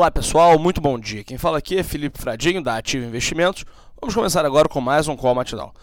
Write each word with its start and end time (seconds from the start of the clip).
Olá 0.00 0.10
pessoal, 0.10 0.58
muito 0.58 0.80
bom 0.80 0.98
dia. 0.98 1.22
Quem 1.22 1.36
fala 1.36 1.58
aqui 1.58 1.76
é 1.76 1.82
Felipe 1.82 2.18
Fradinho, 2.18 2.62
da 2.62 2.74
Ativo 2.74 3.04
Investimentos. 3.04 3.66
Vamos 4.00 4.14
começar 4.14 4.46
agora 4.46 4.66
com 4.66 4.80
mais 4.80 5.06
um 5.08 5.14
call 5.14 5.34
matinal. 5.34 5.74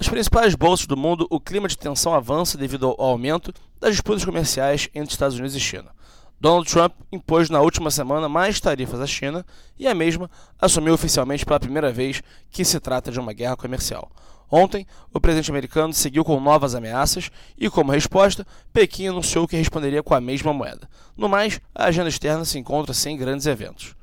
Nas 0.00 0.08
principais 0.08 0.54
bolsas 0.54 0.86
do 0.86 0.96
mundo, 0.96 1.26
o 1.28 1.38
clima 1.38 1.68
de 1.68 1.76
tensão 1.76 2.14
avança 2.14 2.56
devido 2.56 2.86
ao 2.86 2.98
aumento 2.98 3.52
das 3.78 3.90
disputas 3.90 4.24
comerciais 4.24 4.88
entre 4.94 5.12
Estados 5.12 5.36
Unidos 5.36 5.54
e 5.54 5.60
China. 5.60 5.90
Donald 6.38 6.70
Trump 6.70 6.92
impôs 7.10 7.48
na 7.48 7.60
última 7.60 7.90
semana 7.90 8.28
mais 8.28 8.60
tarifas 8.60 9.00
à 9.00 9.06
China 9.06 9.44
e 9.78 9.88
a 9.88 9.94
mesma 9.94 10.30
assumiu 10.60 10.92
oficialmente 10.92 11.46
pela 11.46 11.58
primeira 11.58 11.90
vez 11.90 12.22
que 12.50 12.64
se 12.64 12.78
trata 12.78 13.10
de 13.10 13.18
uma 13.18 13.32
guerra 13.32 13.56
comercial. 13.56 14.10
Ontem, 14.50 14.86
o 15.12 15.20
presidente 15.20 15.50
americano 15.50 15.92
seguiu 15.92 16.24
com 16.24 16.38
novas 16.38 16.74
ameaças 16.74 17.30
e, 17.58 17.68
como 17.68 17.90
resposta, 17.90 18.46
Pequim 18.72 19.08
anunciou 19.08 19.48
que 19.48 19.56
responderia 19.56 20.02
com 20.02 20.14
a 20.14 20.20
mesma 20.20 20.52
moeda. 20.52 20.88
No 21.16 21.28
mais, 21.28 21.60
a 21.74 21.86
agenda 21.86 22.08
externa 22.08 22.44
se 22.44 22.58
encontra 22.58 22.94
sem 22.94 23.16
grandes 23.16 23.46
eventos. 23.46 23.96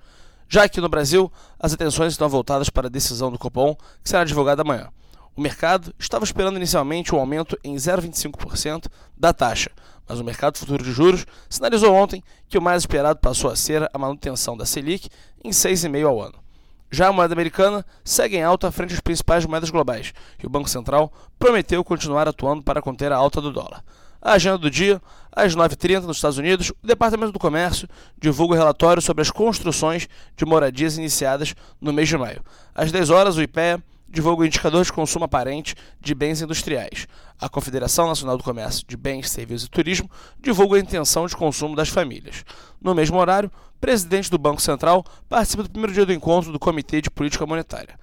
Já 0.49 0.63
aqui 0.63 0.81
no 0.81 0.89
Brasil, 0.89 1.31
as 1.57 1.73
atenções 1.73 2.13
estão 2.13 2.27
voltadas 2.27 2.69
para 2.69 2.87
a 2.87 2.91
decisão 2.91 3.31
do 3.31 3.39
Copom, 3.39 3.75
que 4.03 4.09
será 4.09 4.25
divulgada 4.25 4.63
amanhã. 4.63 4.89
O 5.35 5.41
mercado 5.41 5.93
estava 5.97 6.23
esperando 6.23 6.57
inicialmente 6.57 7.13
um 7.13 7.19
aumento 7.19 7.57
em 7.63 7.75
0,25% 7.75 8.85
da 9.17 9.33
taxa, 9.33 9.71
mas 10.07 10.19
o 10.19 10.23
mercado 10.23 10.59
futuro 10.59 10.83
de 10.83 10.91
juros 10.91 11.25
sinalizou 11.49 11.93
ontem 11.93 12.23
que 12.47 12.57
o 12.57 12.61
mais 12.61 12.83
esperado 12.83 13.19
passou 13.19 13.49
a 13.49 13.55
ser 13.55 13.89
a 13.91 13.97
manutenção 13.97 14.55
da 14.55 14.65
Selic 14.65 15.09
em 15.43 15.49
6,5% 15.49 16.07
ao 16.07 16.21
ano. 16.21 16.35
Já 16.91 17.07
a 17.07 17.11
moeda 17.11 17.33
americana 17.33 17.83
segue 18.05 18.37
em 18.37 18.43
alta 18.43 18.71
frente 18.71 18.93
às 18.93 18.99
principais 18.99 19.43
moedas 19.47 19.71
globais, 19.71 20.13
e 20.41 20.45
o 20.45 20.49
Banco 20.49 20.69
Central 20.69 21.11
prometeu 21.39 21.83
continuar 21.83 22.27
atuando 22.27 22.61
para 22.61 22.83
conter 22.83 23.11
a 23.11 23.17
alta 23.17 23.41
do 23.41 23.51
dólar. 23.51 23.83
A 24.21 24.33
agenda 24.33 24.59
do 24.59 24.69
dia, 24.69 25.01
às 25.31 25.55
9h30 25.55 26.03
nos 26.03 26.17
Estados 26.17 26.37
Unidos, 26.37 26.69
o 26.69 26.87
Departamento 26.87 27.31
do 27.31 27.39
Comércio 27.39 27.89
divulga 28.21 28.53
o 28.53 28.57
relatório 28.57 29.01
sobre 29.01 29.23
as 29.23 29.31
construções 29.31 30.07
de 30.37 30.45
moradias 30.45 30.95
iniciadas 30.95 31.55
no 31.81 31.91
mês 31.91 32.07
de 32.07 32.17
maio. 32.17 32.43
Às 32.75 32.91
10 32.91 33.09
horas, 33.09 33.35
o 33.35 33.41
IPEA 33.41 33.83
divulga 34.13 34.43
o 34.43 34.45
indicador 34.45 34.85
de 34.85 34.93
consumo 34.93 35.25
aparente 35.25 35.75
de 35.99 36.13
bens 36.13 36.39
industriais. 36.39 37.07
A 37.41 37.49
Confederação 37.49 38.07
Nacional 38.07 38.37
do 38.37 38.43
Comércio 38.43 38.85
de 38.87 38.95
Bens, 38.95 39.31
Serviços 39.31 39.65
e 39.65 39.71
Turismo 39.71 40.09
divulga 40.39 40.77
a 40.77 40.79
intenção 40.79 41.25
de 41.25 41.35
consumo 41.35 41.75
das 41.75 41.89
famílias. 41.89 42.45
No 42.79 42.93
mesmo 42.93 43.17
horário, 43.17 43.49
o 43.75 43.79
presidente 43.81 44.29
do 44.29 44.37
Banco 44.37 44.61
Central 44.61 45.03
participa 45.27 45.63
do 45.63 45.69
primeiro 45.69 45.93
dia 45.93 46.05
do 46.05 46.13
encontro 46.13 46.51
do 46.51 46.59
Comitê 46.59 47.01
de 47.01 47.09
Política 47.09 47.47
Monetária. 47.47 47.99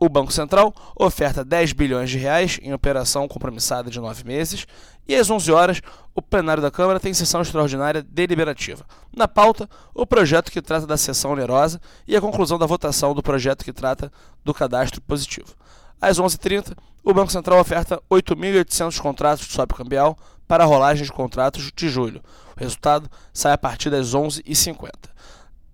O 0.00 0.08
Banco 0.08 0.32
Central 0.32 0.72
oferta 0.94 1.44
10 1.44 1.72
bilhões 1.72 2.08
de 2.08 2.18
reais 2.18 2.60
em 2.62 2.72
operação 2.72 3.26
compromissada 3.26 3.90
de 3.90 3.98
nove 3.98 4.22
meses 4.22 4.64
e 5.08 5.14
às 5.16 5.28
11 5.28 5.50
horas 5.50 5.80
o 6.14 6.22
plenário 6.22 6.62
da 6.62 6.70
Câmara 6.70 7.00
tem 7.00 7.12
sessão 7.12 7.42
extraordinária 7.42 8.00
deliberativa. 8.02 8.86
Na 9.12 9.26
pauta, 9.26 9.68
o 9.92 10.06
projeto 10.06 10.52
que 10.52 10.62
trata 10.62 10.86
da 10.86 10.96
sessão 10.96 11.32
onerosa 11.32 11.80
e 12.06 12.16
a 12.16 12.20
conclusão 12.20 12.58
da 12.58 12.66
votação 12.66 13.12
do 13.12 13.22
projeto 13.22 13.64
que 13.64 13.72
trata 13.72 14.12
do 14.44 14.54
cadastro 14.54 15.00
positivo. 15.00 15.56
Às 16.00 16.20
11h30, 16.20 16.76
o 17.02 17.12
Banco 17.12 17.32
Central 17.32 17.58
oferta 17.58 18.00
8.800 18.08 19.00
contratos 19.00 19.46
de 19.48 19.52
swap 19.52 19.72
cambial 19.72 20.16
para 20.46 20.62
a 20.62 20.66
rolagem 20.66 21.04
de 21.04 21.10
contratos 21.10 21.72
de 21.74 21.88
julho. 21.88 22.22
O 22.56 22.60
resultado 22.60 23.10
sai 23.32 23.52
a 23.52 23.58
partir 23.58 23.90
das 23.90 24.14
11h50. 24.14 24.90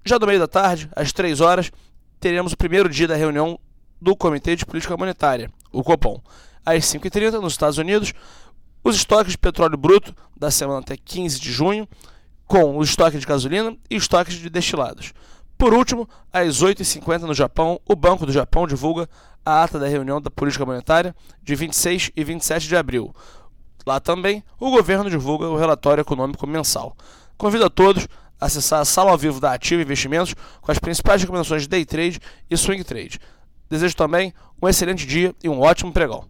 Já 0.02 0.16
do 0.16 0.26
meio 0.26 0.38
da 0.38 0.48
tarde, 0.48 0.88
às 0.96 1.12
3 1.12 1.42
horas, 1.42 1.70
teremos 2.18 2.52
o 2.54 2.56
primeiro 2.56 2.88
dia 2.88 3.06
da 3.06 3.16
reunião 3.16 3.58
do 4.04 4.14
Comitê 4.14 4.54
de 4.54 4.66
Política 4.66 4.96
Monetária, 4.98 5.50
o 5.72 5.82
Copom. 5.82 6.20
Às 6.64 6.84
5h30, 6.84 7.40
nos 7.40 7.54
Estados 7.54 7.78
Unidos, 7.78 8.12
os 8.84 8.96
estoques 8.96 9.32
de 9.32 9.38
petróleo 9.38 9.78
bruto 9.78 10.14
da 10.36 10.50
semana 10.50 10.80
até 10.80 10.94
15 10.94 11.40
de 11.40 11.50
junho, 11.50 11.88
com 12.46 12.76
o 12.76 12.82
estoque 12.82 13.18
de 13.18 13.24
gasolina 13.24 13.74
e 13.90 13.96
estoques 13.96 14.34
de 14.34 14.50
destilados. 14.50 15.14
Por 15.56 15.72
último, 15.72 16.06
às 16.30 16.62
8h50 16.62 17.22
no 17.22 17.32
Japão, 17.32 17.80
o 17.86 17.96
Banco 17.96 18.26
do 18.26 18.32
Japão 18.32 18.66
divulga 18.66 19.08
a 19.44 19.62
ata 19.62 19.78
da 19.78 19.88
reunião 19.88 20.20
da 20.20 20.30
política 20.30 20.66
monetária 20.66 21.16
de 21.42 21.54
26 21.54 22.10
e 22.14 22.24
27 22.24 22.68
de 22.68 22.76
abril. 22.76 23.14
Lá 23.86 24.00
também, 24.00 24.44
o 24.60 24.70
governo 24.70 25.08
divulga 25.08 25.48
o 25.48 25.56
relatório 25.56 26.02
econômico 26.02 26.46
mensal. 26.46 26.94
Convido 27.38 27.64
a 27.64 27.70
todos 27.70 28.06
a 28.38 28.46
acessar 28.46 28.80
a 28.80 28.84
sala 28.84 29.10
ao 29.12 29.18
vivo 29.18 29.40
da 29.40 29.54
Ativa 29.54 29.80
Investimentos 29.80 30.34
com 30.60 30.70
as 30.70 30.78
principais 30.78 31.22
recomendações 31.22 31.62
de 31.62 31.68
day 31.68 31.86
trade 31.86 32.20
e 32.50 32.56
swing 32.56 32.84
trade. 32.84 33.18
Desejo 33.68 33.96
também 33.96 34.32
um 34.60 34.68
excelente 34.68 35.06
dia 35.06 35.34
e 35.42 35.48
um 35.48 35.60
ótimo 35.60 35.92
pregão. 35.92 36.24